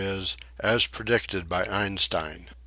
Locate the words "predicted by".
0.87-1.63